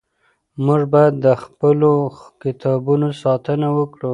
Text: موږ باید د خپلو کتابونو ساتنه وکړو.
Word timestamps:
موږ 0.65 0.81
باید 0.93 1.13
د 1.25 1.27
خپلو 1.43 1.91
کتابونو 2.41 3.07
ساتنه 3.23 3.67
وکړو. 3.77 4.09